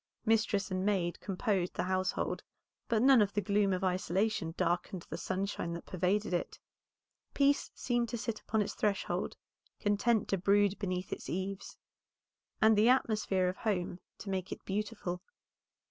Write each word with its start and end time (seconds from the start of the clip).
Mistress 0.25 0.71
and 0.71 0.83
maid 0.83 1.19
composed 1.19 1.75
the 1.75 1.83
household, 1.83 2.41
but 2.87 3.03
none 3.03 3.21
of 3.21 3.33
the 3.33 3.41
gloom 3.41 3.71
of 3.71 3.83
isolation 3.83 4.55
darkened 4.57 5.03
the 5.11 5.15
sunshine 5.15 5.73
that 5.73 5.85
pervaded 5.85 6.33
it; 6.33 6.57
peace 7.35 7.69
seemed 7.75 8.09
to 8.09 8.17
sit 8.17 8.39
upon 8.41 8.63
its 8.63 8.73
threshold, 8.73 9.37
content 9.79 10.27
to 10.29 10.39
brood 10.39 10.79
beneath 10.79 11.13
its 11.13 11.29
eaves, 11.29 11.77
and 12.59 12.75
the 12.75 12.89
atmosphere 12.89 13.47
of 13.47 13.57
home 13.57 13.99
to 14.17 14.31
make 14.31 14.51
it 14.51 14.65
beautiful. 14.65 15.21